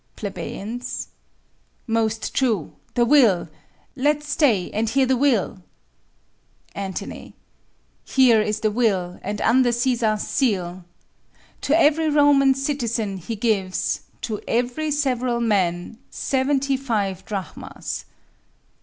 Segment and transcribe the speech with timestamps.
[0.15, 0.79] Ple.
[1.85, 3.47] Most true; the will!
[3.95, 5.61] let's stay, and hear the will.
[6.73, 7.03] Ant.
[8.03, 10.85] Here is the will, and under Cæsar's seal.
[11.61, 18.05] To every Roman citizen he gives, To every several man, seventy five drachmas.